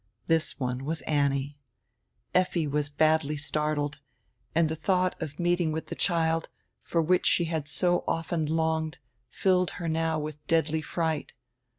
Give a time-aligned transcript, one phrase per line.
[0.25, 1.59] This one was Annie.
[2.33, 3.99] Effi was badly startled,
[4.55, 6.49] and the thought of a meeting with the child,
[6.81, 8.97] for which she had so often longed,
[9.29, 11.33] filled her now with deadly fright.